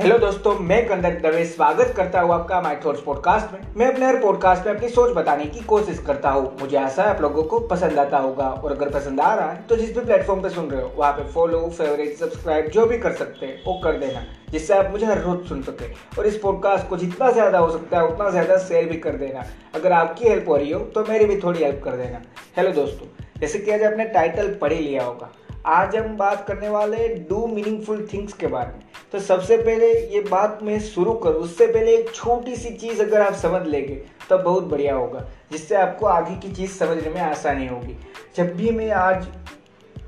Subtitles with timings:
[0.00, 4.06] Hello दोस्तों, मैं कंदर दवे स्वागत करता हूँ आपका माई थॉट्स पॉडकास्ट में। मैं अपने
[4.06, 7.42] हर पॉडकास्ट में अपनी सोच बताने की कोशिश करता हूँ। मुझे आशा है आप लोगों
[7.42, 10.50] को पसंद आता होगा। और अगर पसंद आ रहा है तो जिस भी प्लेटफॉर्म पे
[10.50, 13.98] सुन रहे हो, वहाँ पे फॉलो फेवरेट सब्सक्राइब जो भी कर सकते हैं, वो कर
[13.98, 17.70] देना, जिससे आप मुझे हर रोज सुन सके। और इस पॉडकास्ट को जितना ज़्यादा हो
[17.70, 19.44] सकता है, उतना ज़्यादा शेयर भी कर देना।
[19.74, 22.22] अगर आपकी हेल्प हो रही हो तो मेरी भी थोड़ी हेल्प कर देना।
[22.56, 23.06] हेलो दोस्तों,
[23.40, 25.30] जैसे कि आज आपने टाइटल पढ़ ही लिया होगा
[25.66, 30.20] आज हम बात करने वाले डू मीनिंगफुल थिंग्स के बारे में। तो सबसे पहले ये
[30.20, 33.94] बात मैं शुरू करूँ, उससे पहले एक छोटी सी चीज़ अगर आप समझ लेंगे
[34.28, 37.96] तो बहुत बढ़िया होगा, जिससे आपको आगे की चीज़ समझने में आसानी होगी।
[38.36, 39.26] जब भी मैं आज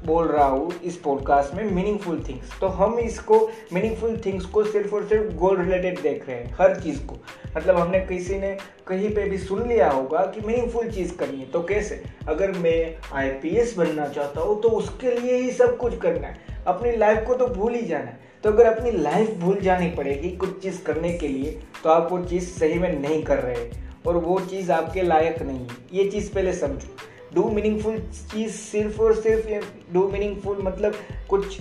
[0.06, 3.38] बोल रहा हूँ इस पॉडकास्ट में मीनिंगफुल थिंग्स तो हम इसको
[3.72, 7.16] मीनिंगफुल थिंग्स को सिर्फ़ और सिर्फ़ गोल रिलेटेड देख रहे हैं, हर चीज़ को।
[7.56, 8.56] मतलब हमने किसी ने
[8.86, 12.02] कहीं पे भी सुन लिया होगा कि मीनिंगफुल चीज़ करनी है तो कैसे?
[12.28, 16.96] अगर मैं आईपीएस बनना चाहता हूँ तो उसके लिए ही सब कुछ करना है। अपनी
[16.96, 20.62] लाइफ को तो भूल ही जाना है। तो अगर अपनी लाइफ भूल जानी पड़ेगी कुछ
[20.62, 23.70] चीज़ करने के लिए तो आप वो चीज़ सही में नहीं कर रहे।
[24.06, 26.88] और वो चीज़ आपके लायक नहीं है। ये चीज़ पहले समझो।
[27.34, 27.98] डू मीनिंगफुल
[28.32, 30.94] चीज़ सिर्फ़ और सिर्फ़ डू मीनिंगफुल मतलब
[31.30, 31.60] कुछ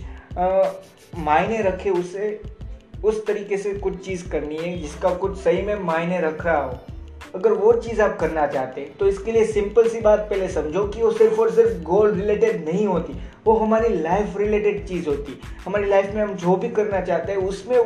[1.17, 2.39] मायने रखे उसे,
[3.03, 6.77] उस तरीके से कुछ चीज़ करनी है जिसका कुछ सही में मायने रख रहा हो।
[7.35, 10.87] अगर वो चीज़ आप करना चाहते हैं तो इसके लिए सिंपल सी बात पहले समझो
[10.87, 13.13] कि वो सिर्फ़ और सिर्फ़ गोल रिलेटेड नहीं होती।
[13.45, 17.39] वो हमारी लाइफ रिलेटेड चीज़ होती। हमारी लाइफ में हम जो भी करना चाहते हैं,
[17.39, 17.77] उसमें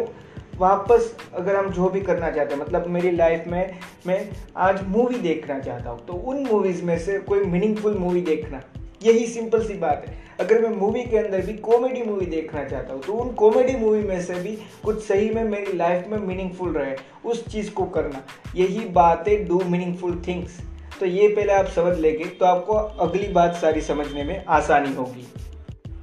[0.58, 5.17] वापस अगर हम जो भी करना चाहते हैं मतलब मेरी लाइफ में, मैं आज मूवी
[5.20, 8.62] देखना चाहता हूँ तो उन मूवीज़ में से कोई मीनिंगफुल मूवी देखना।
[9.03, 12.94] यही सिंपल सी बात है। अगर मैं मूवी के अंदर भी कॉमेडी मूवी देखना चाहता
[12.94, 16.73] हूँ तो उन कॉमेडी मूवी में से भी कुछ सही में मेरी लाइफ में मीनिंगफुल
[16.73, 18.23] रहे, उस चीज़ को करना।
[18.56, 20.59] यही बात है डू मीनिंगफुल थिंग्स
[21.00, 25.28] तो ये पहले आप समझ लेंगे तो आपको अगली बात सारी समझने में आसानी होगी।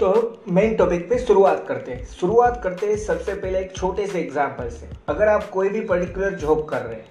[0.03, 4.19] तो मेन टॉपिक पे शुरुआत करते हैं। शुरुआत करते हैं सबसे पहले एक छोटे से
[4.21, 7.05] एग्ज़ाम्पल से। अगर आप कोई भी पर्टिकुलर जॉब कर रहे हैं,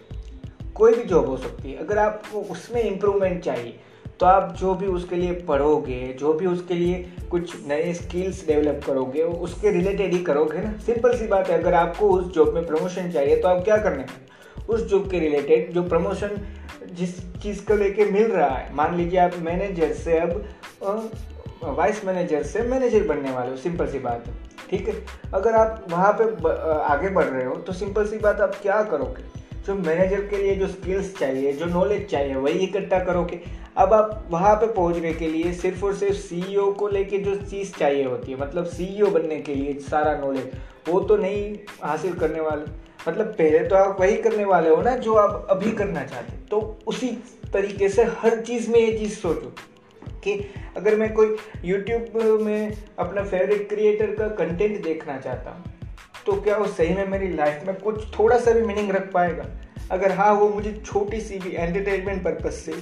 [0.75, 3.79] कोई भी जॉब हो सकती है, अगर आपको उसमें इम्प्रूवमेंट चाहिए
[4.19, 6.97] तो आप जो भी उसके लिए पढ़ोगे, जो भी उसके लिए
[7.31, 11.73] कुछ नए स्किल्स डेवलप करोगे, उसके रिलेटेड ही करोगे ना। सिंपल सी बात है, अगर
[11.75, 14.05] आपको उस जॉब में प्रमोशन चाहिए तो आप क्या करने
[14.67, 16.39] उस जॉब के रिलेटेड जो प्रमोशन
[16.93, 20.41] जिस चीज़ को लेके मिल रहा है, मान लीजिए आप मैनेजर से अब
[21.63, 24.33] वाइस मैनेजर से मैनेजर बनने वाले हो सिंपल सी बात है।
[24.69, 24.93] ठीक है?
[25.33, 26.23] अगर आप वहाँ पे
[26.83, 29.23] आगे बढ़ रहे हो तो सिंपल सी बात, आप क्या करोगे?
[29.65, 33.39] जो मैनेजर के लिए जो स्किल्स चाहिए, जो नॉलेज चाहिए, वही इकट्ठा करोगे।
[33.77, 37.35] अब आप वहाँ पे पहुँचने के लिए सिर्फ़ और सिर्फ़ सीईओ e को लेके जो
[37.37, 40.51] चीज़ चाहिए होती है मतलब सीईओ e बनने के लिए सारा नॉलेज
[40.87, 42.65] वो तो नहीं हासिल करने वाले।
[43.07, 46.79] मतलब पहले तो आप वही करने वाले हो ना, जो आप अभी करना चाहते तो
[46.87, 47.07] उसी
[47.53, 49.53] तरीके से हर चीज़ में ये चीज़ सोचो।
[50.23, 50.33] कि
[50.77, 51.35] अगर मैं कोई
[51.65, 55.63] यूट्यूब में अपना फेवरेट क्रिएटर का कंटेंट देखना चाहता हूँ
[56.25, 59.45] तो क्या वो सही में मेरी लाइफ में कुछ थोड़ा सा भी मीनिंग रख पाएगा?
[59.91, 62.73] अगर हाँ वो मुझे छोटी सी भी एंटरटेनमेंट पर्पज से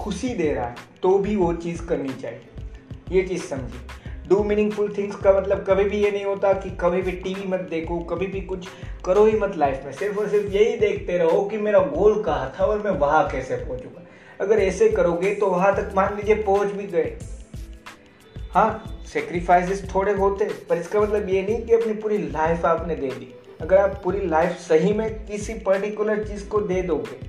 [0.00, 2.40] खुशी दे रहा है तो भी वो चीज़ करनी चाहिए।
[3.12, 7.02] ये चीज़ समझिए। डू मीनिंगफुल थिंग्स का मतलब कभी भी ये नहीं होता कि कभी
[7.02, 8.68] भी टीवी मत देखो, कभी भी कुछ
[9.04, 12.54] करो ही मत लाइफ में। सिर्फ़ और सिर्फ़ यही देखते रहो कि मेरा गोल कहाँ
[12.58, 14.06] था और मैं वहाँ कैसे पहुँचूँगा।
[14.40, 17.16] अगर ऐसे करोगे तो वहाँ तक मान लीजिए पहुँच भी गए।
[18.50, 23.10] हाँ सेक्रीफाइसेस थोड़े होते, पर इसका मतलब ये नहीं कि अपनी पूरी लाइफ आपने दे
[23.10, 27.22] दी। अगर आप पूरी लाइफ सही में किसी पर्टिकुलर चीज़ को दे दोगे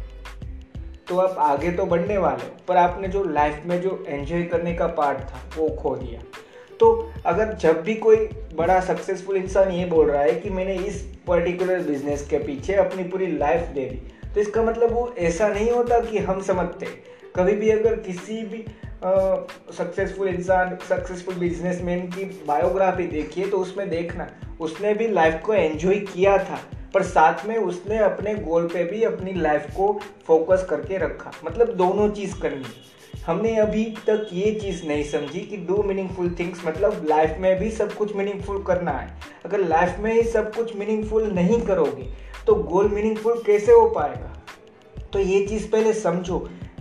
[1.07, 4.87] तो आप आगे तो बढ़ने वाले पर आपने जो लाइफ में जो एंजॉय करने का
[4.89, 6.21] पार्ट था, वो खो दिया।
[6.79, 6.89] तो
[7.25, 8.17] अगर जब भी कोई
[8.55, 13.03] बड़ा सक्सेसफुल इंसान ये बोल रहा है कि मैंने इस पर्टिकुलर बिज़नेस के पीछे अपनी
[13.03, 16.85] पूरी लाइफ दे दी तो इसका मतलब वो ऐसा नहीं होता कि हम समझते।
[17.35, 18.65] कभी भी अगर किसी भी
[19.73, 24.27] सक्सेसफुल इंसान सक्सेसफुल बिजनेसमैन की बायोग्राफी देखिए तो उसमें देखना,
[24.59, 26.59] उसने भी लाइफ को एंजॉय किया था,
[26.93, 29.91] पर साथ में उसने अपने गोल पे भी अपनी लाइफ को
[30.27, 32.65] फोकस करके रखा। मतलब दोनों चीज़ करनी
[33.25, 37.69] हमने अभी तक ये चीज़ नहीं समझी कि डू मीनिंगफुल थिंग्स मतलब लाइफ में भी
[37.71, 39.07] सब कुछ मीनिंगफुल करना है।
[39.45, 42.03] अगर लाइफ में ही सब कुछ मीनिंगफुल नहीं करोगे
[42.47, 44.31] तो गोल मीनिंगफुल कैसे हो पाएगा?
[45.13, 46.37] तो ये चीज़ पहले समझो।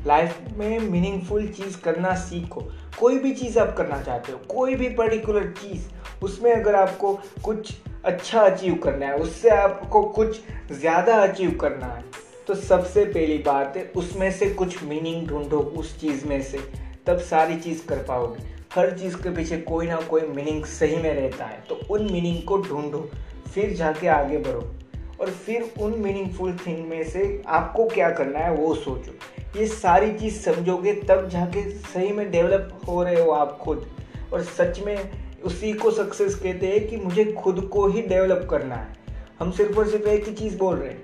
[0.07, 2.61] लाइफ में मीनिंगफुल चीज़ करना सीखो।
[2.99, 5.87] कोई भी चीज़ आप करना चाहते हो, कोई भी पर्टिकुलर चीज़,
[6.25, 7.15] उसमें अगर आपको
[7.45, 7.73] कुछ
[8.05, 10.41] अच्छा अचीव करना है, उससे आपको कुछ
[10.73, 12.03] ज़्यादा अचीव करना है
[12.47, 16.59] तो सबसे पहली बात है, उसमें से कुछ मीनिंग ढूंढो उस चीज़ में से।
[17.07, 18.43] तब सारी चीज़ कर पाओगे।
[18.75, 22.43] हर चीज़ के पीछे कोई ना कोई मीनिंग सही में रहता है। तो उन मीनिंग
[22.43, 23.11] को ढूंढो,
[23.55, 24.75] फिर जाके आगे बढ़ो।
[25.21, 29.13] और फिर उन मीनिंगफुल थिंग में से आपको क्या करना है, वो सोचो।
[29.61, 33.91] ये सारी चीज़ समझोगे, तब जाके सही में डेवलप हो रहे हो आप खुद।
[34.33, 35.11] और सच में
[35.45, 38.97] उसी को सक्सेस कहते हैं कि मुझे खुद को ही डेवलप करना है।
[39.41, 41.03] हम सिर्फ़ और सिर्फ़ एक ही चीज़ बोल रहे हैं।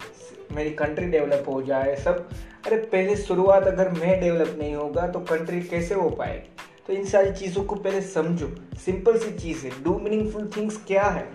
[0.53, 2.29] मेरी कंट्री डेवलप हो जाए सब।
[2.67, 6.49] अरे, पहले शुरुआत अगर मैं डेवलप नहीं होगा तो कंट्री कैसे हो पाएगी?
[6.87, 11.05] तो इन सारी चीज़ों को पहले समझो। सिंपल सी चीज़ है। डू मीनिंगफुल थिंग्स क्या
[11.05, 11.27] है?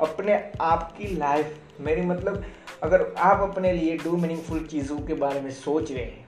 [0.00, 2.44] अपने आप की लाइफ मेरी मतलब
[2.82, 6.26] अगर आप अपने लिए डू मीनिंगफुल चीज़ों के बारे में सोच रहे हैं,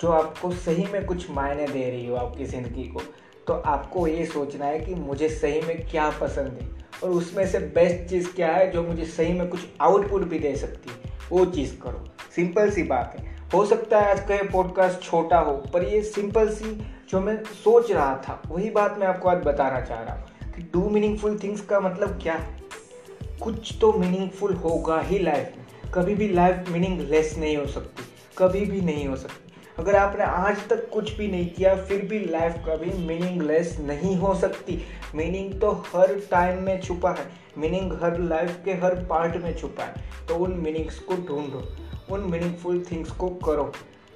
[0.00, 3.02] जो आपको सही में कुछ मायने दे रही हो आपकी ज़िंदगी को
[3.46, 6.68] तो आपको ये सोचना है कि मुझे सही में क्या पसंद है।
[7.02, 10.54] और उसमें से बेस्ट चीज़ क्या है, जो मुझे सही में कुछ आउटपुट भी दे
[10.56, 11.01] सकती है।
[11.32, 12.04] वो चीज़ करो।
[12.36, 16.02] सिंपल सी बात है। हो सकता है आज का ये पॉडकास्ट छोटा हो, पर ये
[16.02, 16.72] सिंपल सी
[17.10, 20.62] जो मैं सोच रहा था, वही बात मैं आपको आज बताना चाह रहा हूँ कि
[20.72, 22.60] डू मीनिंगफुल थिंग्स का मतलब क्या है?
[23.42, 28.04] कुछ तो मीनिंगफुल होगा ही लाइफ में। कभी भी लाइफ मीनिंगलेस नहीं हो सकती,
[28.38, 29.41] कभी भी नहीं हो सकती।
[29.78, 34.34] अगर आपने आज तक कुछ भी नहीं किया, फिर भी लाइफ कभी मीनिंगलेस नहीं हो
[34.34, 34.82] सकती।
[35.14, 37.26] मीनिंग तो हर टाइम में छुपा है।
[37.58, 39.94] मीनिंग हर लाइफ के हर पार्ट में छुपा है।
[40.28, 41.76] तो उन मीनिंग्स को ढूंढो।
[42.10, 43.72] उन मीनिंगफुल थिंग्स को करो।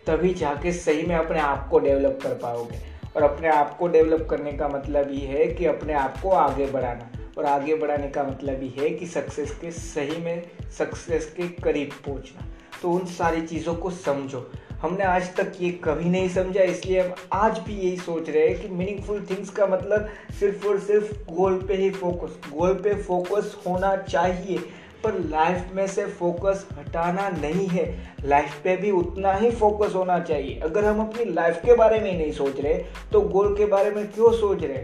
[0.06, 2.79] तभी जाके सही में अपने आप को डेवलप कर पाओगे।
[3.17, 6.67] और अपने आप को डेवलप करने का मतलब ये है कि अपने आप को आगे
[6.67, 10.43] बढ़ाना। और आगे बढ़ाने का मतलब ये है कि सक्सेस के सही में
[10.79, 12.47] सक्सेस के करीब पहुँचना।
[12.82, 14.50] तो उन सारी चीज़ों को समझो।
[14.82, 18.61] हमने आज तक ये कभी नहीं समझा, इसलिए हम आज भी यही सोच रहे हैं
[18.61, 20.08] कि मीनिंगफुल थिंग्स का मतलब
[20.40, 24.58] सिर्फ़ और सिर्फ़ गोल पे ही फोकस गोल पे फोकस होना चाहिए,
[25.05, 27.87] पर लाइफ में से फोकस हटाना नहीं है।
[28.25, 32.11] लाइफ पे भी उतना ही फोकस होना चाहिए। अगर हम अपनी लाइफ के बारे में
[32.11, 32.75] ही नहीं सोच रहे
[33.12, 34.78] तो गोल के बारे में क्यों सोच रहे?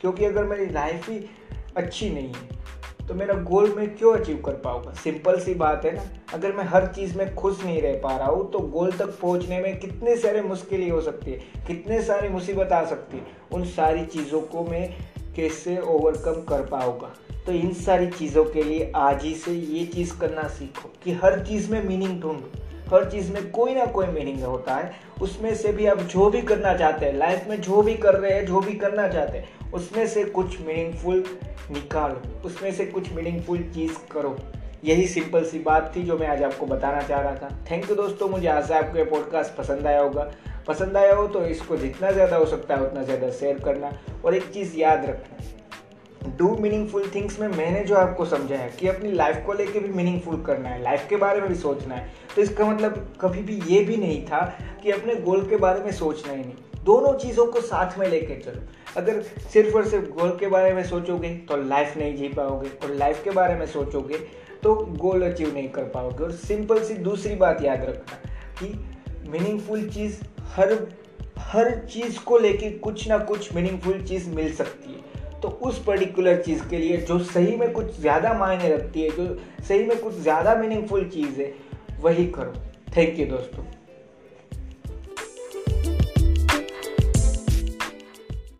[0.00, 1.24] क्योंकि अगर मेरी लाइफ ही
[1.76, 2.56] अच्छी नहीं है
[3.08, 4.92] तो मेरा गोल मैं क्यों अचीव कर पाऊँगा?
[4.94, 6.02] सिंपल सी बात है ना।
[6.34, 9.60] अगर मैं हर चीज़ में खुश नहीं रह पा रहा हूँ तो गोल तक पहुँचने
[9.60, 14.04] में कितने सारे मुश्किलें हो सकती है, कितने सारी मुसीबत आ सकती है। उन सारी
[14.06, 14.88] चीज़ों को मैं
[15.36, 17.14] कैसे ओवरकम कर पाऊँगा?
[17.46, 21.44] तो इन सारी चीज़ों के लिए आज ही से ये चीज़ करना सीखो कि हर
[21.46, 22.50] चीज़ में मीनिंग ढूंढो।
[22.92, 24.92] हर चीज़ में कोई ना कोई मीनिंग होता है।
[25.22, 28.32] उसमें से भी आप जो भी करना चाहते हैं लाइफ में जो भी कर रहे
[28.32, 31.24] हैं, जो भी करना चाहते हैं, उसमें से कुछ मीनिंगफुल
[31.70, 34.36] निकालो। उसमें से कुछ मीनिंगफुल चीज़ करो।
[34.84, 37.96] यही सिंपल सी बात थी जो मैं आज आपको बताना चाह रहा था। थैंक यू
[37.96, 40.30] दोस्तों, मुझे आशा है आपको ये पॉडकास्ट पसंद आया होगा।
[40.68, 43.92] पसंद आया हो तो इसको जितना ज़्यादा हो सकता है, उतना ज़्यादा शेयर करना
[44.24, 45.44] और एक चीज़ याद रखना।
[46.26, 50.42] डू मीनिंगफुल थिंग्स में मैंने जो आपको समझाया कि अपनी लाइफ को लेके भी मीनिंगफुल
[50.42, 53.82] करना है लाइफ के बारे में भी सोचना है तो इसका मतलब कभी भी ये
[53.84, 54.40] भी नहीं था
[54.82, 58.34] कि अपने गोल के बारे में सोचना ही नहीं। दोनों चीज़ों को साथ में लेके
[58.36, 58.60] चलो।
[58.96, 59.20] अगर
[59.52, 63.22] सिर्फ़ और सिर्फ़ गोल के बारे में सोचोगे तो लाइफ नहीं जी पाओगे, और लाइफ
[63.24, 64.18] के बारे में सोचोगे
[64.62, 68.18] तो गोल अचीव नहीं कर पाओगे। और सिंपल सी दूसरी बात याद रखना
[68.60, 70.20] कि मीनिंगफुल चीज़
[70.54, 70.76] हर
[71.40, 74.97] हर चीज़ को लेके कुछ ना कुछ मीनिंगफुल चीज़ मिल सकती है।
[75.42, 79.38] तो उस पर्टिकुलर चीज़ के लिए जो सही में कुछ ज़्यादा मायने रखती है, जो
[79.68, 81.52] सही में कुछ ज़्यादा मीनिंगफुल चीज़ है,
[82.00, 82.54] वही करो।
[82.96, 83.77] थैंक यू दोस्तों।